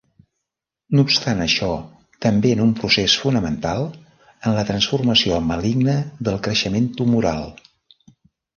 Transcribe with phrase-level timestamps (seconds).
[0.99, 1.67] No obstant això
[2.27, 5.97] també en un procés fonamental en la transformació maligna
[6.31, 7.49] del creixement tumoral.